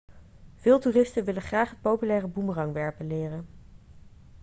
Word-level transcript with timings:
veel 0.55 0.79
toeristen 0.79 1.23
willen 1.25 1.41
graag 1.41 1.69
het 1.69 1.81
populaire 1.81 2.27
boemerangwerpen 2.27 3.07
leren 3.07 3.47